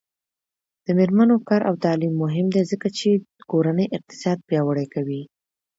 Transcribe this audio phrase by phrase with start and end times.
[0.85, 3.09] د میرمنو کار او تعلیم مهم دی ځکه چې
[3.51, 5.21] کورنۍ اقتصاد پیاوړی کوي.